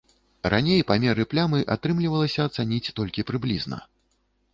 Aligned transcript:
Раней 0.51 0.79
памеры 0.91 1.25
плямы 1.33 1.59
атрымлівалася 1.75 2.47
ацаніць 2.49 2.93
толькі 3.01 3.27
прыблізна. 3.29 3.77